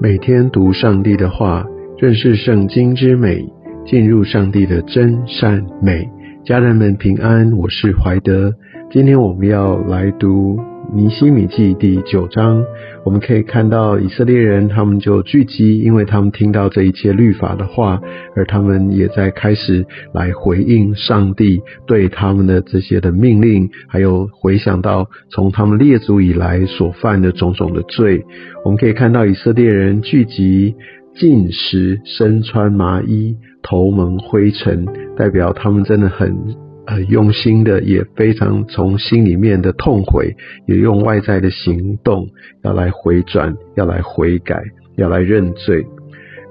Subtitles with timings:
[0.00, 1.66] 每天读上帝的话，
[1.96, 3.44] 认识圣经之美，
[3.84, 6.08] 进入上帝的真善美。
[6.44, 8.54] 家人们平安，我是怀德。
[8.92, 10.56] 今天我们要来读
[10.90, 12.64] 尼希米记第九章。
[13.04, 18.00] 我们可以看到以色列人，他们就聚集，因为他们听到这一切律法的话，
[18.34, 19.84] 而他们也在开始
[20.14, 28.24] 来回应上帝对他们的这些的命令，还有回想到从他们列祖以来所犯的种种的罪。
[28.64, 30.74] 我们可以看到以色列人聚集，
[31.14, 36.67] 进食，身穿麻衣，头蒙灰尘，代表他们真的很。
[36.88, 40.34] 呃，用心的也非常从心里面的痛悔，
[40.66, 42.26] 也用外在的行动
[42.64, 44.62] 要来回转，要来悔改，
[44.96, 45.84] 要来认罪。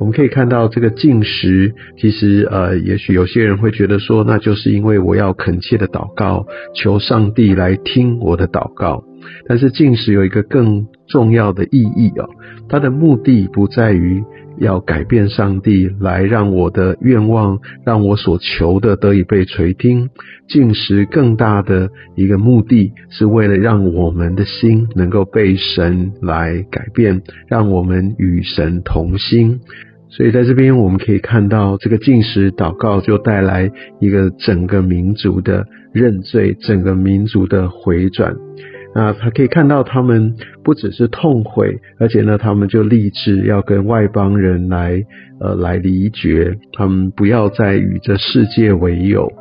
[0.00, 9.04] 我们可以看到这个进食，其实呃，也许有些人会觉得说，那就是因为我要恳切的祷告，求上帝来听我的祷告。
[9.46, 12.28] 但是进食有一个更重要的意义哦，
[12.68, 14.24] 它的目的不在于。
[14.58, 20.10] 要改变上帝，来让我的愿望，让我所求的得以被垂听。
[20.48, 29.60] 进食更大的一个目的，是为了让我们的心能够被神来改变，让我们与神同心。
[30.10, 38.36] 所以在这边我们可以看到，这个进食祷告就带来一个整个民族的认罪，整个民族的回转。
[38.94, 45.02] 那他可以看到，他们不只是痛悔，而且呢，他们就立志要跟外邦人来，
[45.40, 49.32] 呃，来离绝，他们不要再与这世界为友，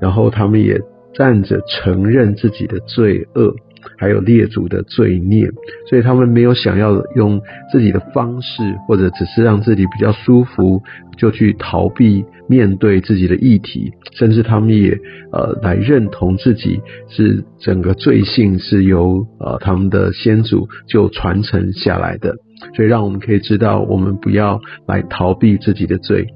[0.00, 0.80] 然后他们也
[1.12, 3.52] 站着承认自己的罪恶。
[3.98, 5.48] 还有列祖的罪孽，
[5.88, 10.82] 所以他们没有想要用自己的方式，或者只是让自己比较舒服，
[11.16, 14.98] 就去逃避面对自己的议题，甚至他们也
[15.32, 22.36] 呃来认同自己是整个罪性是由呃他们的先祖就传承下来的，
[22.74, 26.26] 所以让我们可以知道，我们不要来逃避自己的罪。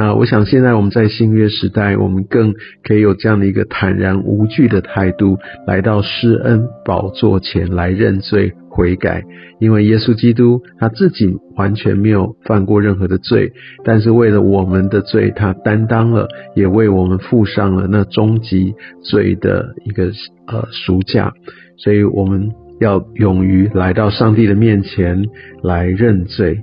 [0.00, 9.22] 那我想，现在我们在新约时代，我们更可以有这样的一个坦然无惧的态度，来到施恩宝座前来认罪悔改。
[9.58, 13.52] 因为耶稣基督他自己完全没有犯过任何的罪，
[13.84, 18.72] 但是为了我们的罪，他担当了，也为我们付上了那终极
[19.02, 20.04] 罪的一个
[20.46, 21.34] 呃赎价。
[21.76, 25.26] 所以我们要勇于来到上帝的面前
[25.62, 26.62] 来认罪。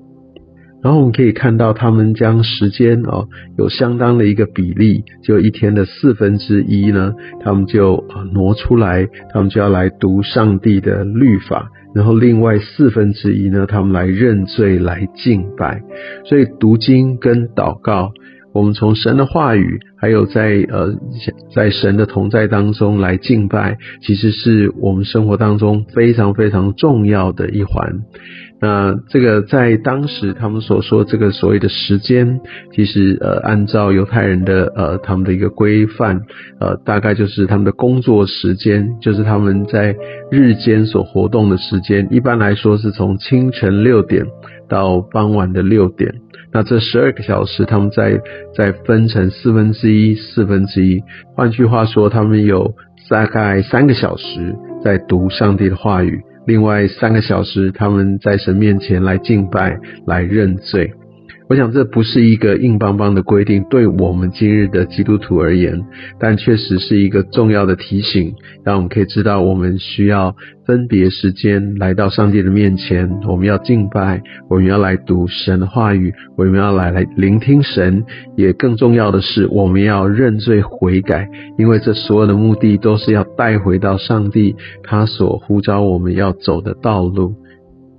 [0.84, 3.28] 然后我们可以看到，他们将时间哦，
[3.58, 15.82] 有相当的一个比例，就一天的四分之一呢，他们就挪出来，他们就要来读上帝的律法，然后另外四分之一呢，他们来认罪、来敬拜。
[16.26, 18.12] 所以读经跟祷告，
[18.54, 20.96] 我们从神的话语，还有在呃
[21.54, 28.00] 在神的同在当中来敬拜，其实是我们生活当中非常非常重要的一环。
[28.60, 32.40] 那这个在当时他们所说这个所谓的时间，
[32.74, 36.22] 其实呃按照犹太人的呃他们的一个规范，
[36.60, 39.96] 呃大概就是他们的工作时间，就是他们在
[40.32, 44.26] 日间所活动的时间，一般来说是从清晨六点
[44.68, 46.16] 到傍晚的六点。
[46.54, 48.20] 那这十二个小时，他们在
[48.56, 51.04] 在分成四分之一、四分之一。
[51.36, 52.74] 换句话说，他们有
[53.10, 56.22] 大概三个小时在读上帝的话语。
[56.46, 60.94] 另外三个小时，他们在神面前来敬拜、来认罪。
[61.50, 65.82] 我想这不是一个硬邦邦的规定，对我们今日的基督徒而言，
[66.20, 68.34] 但确实是一个重要的提醒，
[68.66, 70.36] 让我们可以知道我们需要
[70.66, 78.04] 分别时间来到上帝的面前，我们要敬拜，我们要来读神的话语，我们要来来聆听神。
[78.36, 84.54] 也更重要的是，我们要认罪悔改，因为这所有的目的都是要带回到上帝
[84.84, 87.36] 他所呼召我们要走的道路。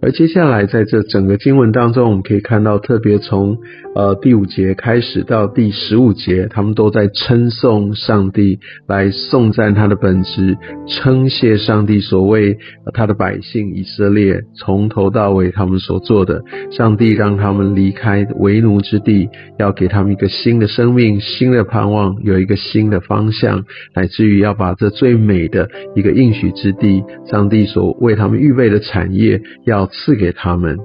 [0.00, 3.58] 而接下来，在这整个经文当中，我们可以看到，特别从
[3.96, 10.56] 呃第五节开始到第十五节，他们都在称颂上帝，来颂赞他的本质，
[10.86, 12.58] 称谢上帝所为
[12.94, 16.44] 他的百姓以色列从头到尾他们所做的。
[16.70, 19.28] 上帝让他们离开为奴之地，
[19.58, 23.64] 要给他们一个新的生命、新的盼望，有一个新的方向，
[23.96, 29.87] 乃至于要把这最美的一个应许之地，上帝所为他们预备的产业要。
[29.88, 30.78] 赐给他们。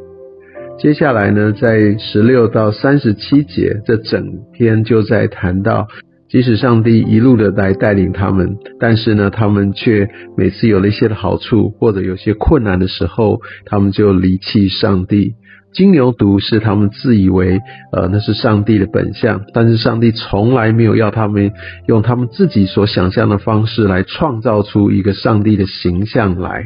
[0.80, 5.88] 接下来呢，在十六到三十七节，这整篇就在谈到，
[6.28, 15.36] 即使上帝一路的来带领他们，但是呢，他们却每次有了一些的好处，或者有些困难的时候，他们就离弃上帝。
[15.74, 17.60] 金牛犊是他们自以为，
[17.92, 21.52] 呃，那是上帝的本相，但是上帝从来没有要他们
[21.88, 26.66] 用他们自己所想象的方式来创造出一个上帝的形象来。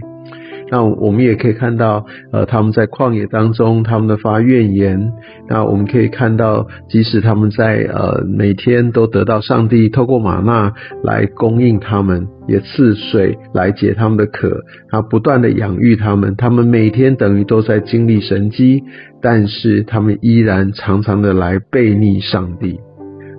[0.69, 5.13] 那我们也可以看到，呃，他们在旷野当中，他们的发怨言。
[5.49, 10.73] 那我们可以看到，即使他们在呃每天都得到上帝透过玛纳
[11.03, 18.83] 来供应他们，也赐水来解他们的渴，他不断的养育他们，他们每天等于都在经历神机，
[19.21, 22.79] 但是他们依然常常的来背逆上帝。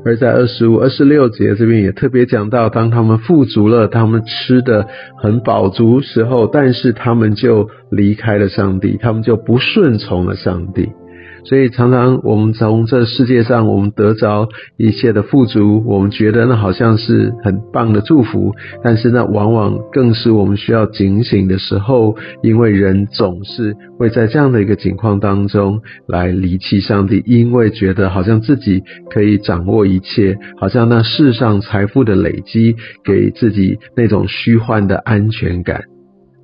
[0.04, 4.86] 而在二十五、二十六节这边也特别讲到，当他们富足了，他们吃的
[5.16, 10.90] 很饱足时候，但是他们就离开了上帝，他们就不顺从了上帝。
[11.48, 18.52] 所以常常我们从这世界上，我们得着一切的富足，我们觉得那好像是很棒的祝福，
[18.84, 35.80] 但是那往往更是我们需要警醒的时候，因为人总是会在这样的一个情况当中来离弃上帝，因为觉得好像自己可以掌握一切，好像那世上财富的累积给自己那种虚幻的安全感。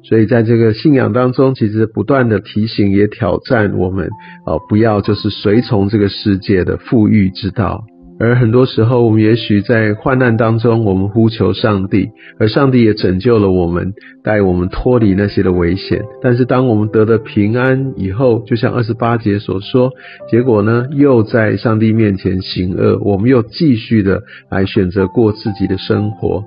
[0.09, 4.11] 所以，在这个信仰当中，其实不断的提醒，也挑战我们，
[4.47, 7.85] 哦，不要就是随从这个世界的富裕之道。
[8.21, 13.93] 而很多时候，我们也许在患难当中，我们呼求上帝，而上帝也拯救了我们，
[14.23, 16.05] 带我们脱离那些的危险。
[16.23, 19.91] 但是，当我们得了平安以后，就像二十八节所说，
[20.31, 26.45] 结果呢，又在上帝面前行恶，我们又继续的来选择过自己的生活。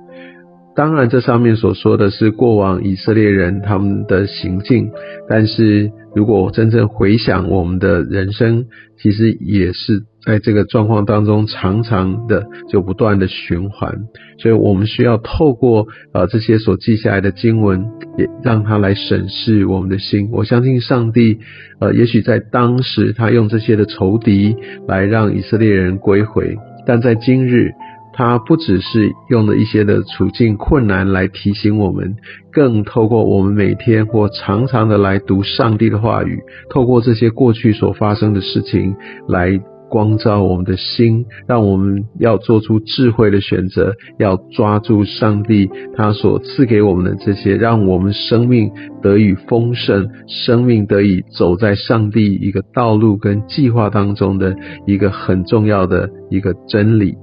[0.78, 4.92] 当然，这上面所说的是过往以色列人他们的行径，
[5.28, 8.66] 但是如果真正回想我们的人生，
[9.02, 13.92] 其实也是在这个状况当中，常常的就不断的循环。
[14.38, 17.84] 所以我们需要透过呃这些所记下来的经文，
[18.16, 20.30] 也让他来审视我们的心。
[20.32, 21.40] 我相信上帝，
[21.80, 24.56] 呃，也许在当时他用这些的仇敌
[24.88, 27.72] 来让以色列人归回，但在今日。
[28.18, 32.16] 他不只是用了一些的处境困难来提醒我们，
[32.52, 36.42] 更透过我们每天或常常的来读上帝的话语，
[36.72, 38.96] 透过这些过去所发生的事情
[39.28, 48.72] 来光照我们的心，让我们要做出智慧的选择，要抓住上帝他所赐给我们的这些，让我们生命
[49.04, 54.56] 得以丰盛，生命得以走在上帝一个道路跟计划当中的
[54.88, 57.14] 一个很重要的一个真理。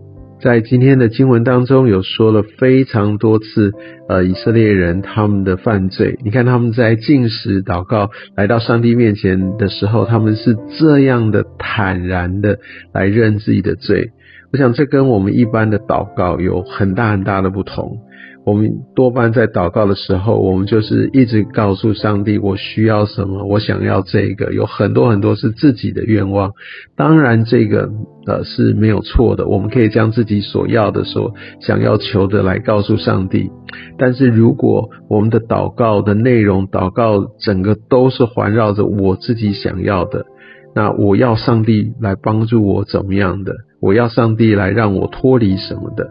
[0.44, 3.72] 在今天的经文当中，有说了非常多次，
[4.10, 6.18] 呃，以色列人他们的犯罪。
[6.22, 12.58] 你看他们在进食祷告，来到上帝面前的时候，他们是这样的坦然的
[12.92, 14.10] 来认自己的罪。
[14.52, 18.00] 我想这跟我们一般的祷告有很大很大的不同。
[18.44, 26.52] 我们多半在祷告的时候，我们就是一直告诉上帝我需要什么，我想要这个，有很多很多是自己的愿望。
[26.94, 27.90] 当然，这个
[28.26, 33.50] 呃是没有错的，我们可以将自己所要的、所想要求的来告诉上帝。
[33.96, 40.26] 但是如果我们的祷告的内容、祷告整个都是环绕着我自己想要的，
[40.74, 43.54] 那我要上帝来帮助我怎么样的？
[43.80, 46.10] 我要上帝来让我脱离什么的？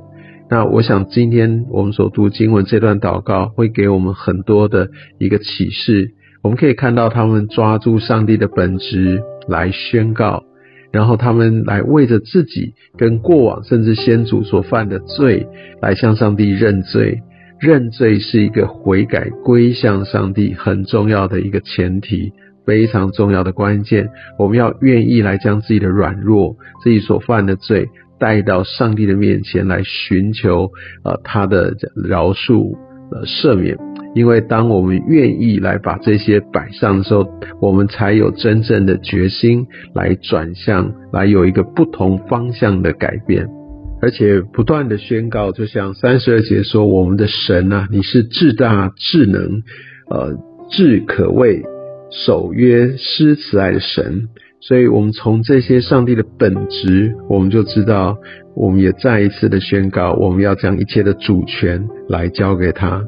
[0.54, 6.12] 那我想，今天我们所读经文这段祷告，会给我们很多的一个启示。
[6.44, 10.44] 我们可以看到，他们抓住上帝的本质来宣告，
[10.92, 15.48] 然后他们来为着自己跟过往甚至先祖所犯的罪，
[15.82, 17.18] 来向上帝认罪。
[17.60, 22.32] 认罪是一个悔改归向上帝很重要的一个前提，
[22.64, 24.08] 非常重要的关键。
[24.38, 27.88] 我们要愿意来将自己的软弱、自己所犯的罪。
[28.24, 30.72] 带到上帝的面前来寻求
[31.04, 31.76] 呃他的
[32.08, 32.78] 饶恕
[33.12, 33.78] 呃赦免，
[34.16, 37.28] 因为当我们愿意来把这些摆上的时候，
[37.60, 43.46] 我们才有真正的决心来转向，来有一个不同方向的改变，
[44.02, 49.64] 而且不断的宣告，就像三十二节说，我们的神啊，你是至大至能，
[50.10, 50.38] 呃
[50.72, 51.62] 至可畏，
[52.26, 54.30] 守约施慈爱的神。
[54.66, 58.18] 所以，我们从这些上帝的本质，我们就知道，
[58.56, 63.04] 我们也再一次的宣告，我们要将一切的主权来交给他。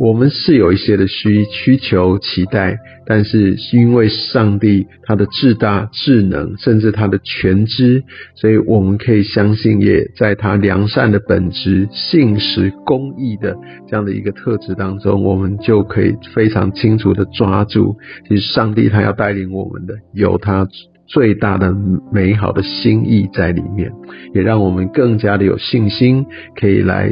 [0.00, 8.04] 我们是有一些的需需求、期待，但是因为上帝他的至大、智能，甚至他的全知，
[8.36, 13.56] 所以我们可以相信，也在他良善的本质、信实、公义的
[13.88, 17.96] 这样的一个特质当中，我们就可以非常清楚的抓住，
[18.28, 20.64] 其实上帝他要带领我们的，有他
[21.08, 21.74] 最大的
[22.12, 23.90] 美好的心意在里面，
[24.32, 26.24] 也让我们更加的有信心，
[26.54, 27.10] 可以来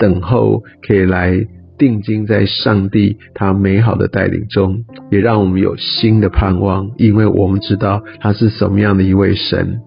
[0.00, 1.46] 等候，可以来。
[1.78, 9.78] 定睛在上帝他美好的带领中，也让我们有新的盼望，因为我们知道他是什么样的一位神。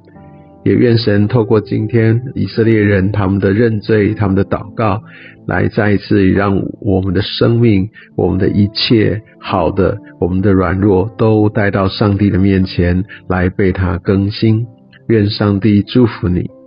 [0.64, 5.02] 也愿神透过今天以色列人他们的认罪、他们的祷告，
[5.48, 14.68] 来再一次让我们的生命、我们的一切好的、我们的软弱，都带到上帝的面前来被他更新。
[15.08, 16.61] 愿上帝祝福你。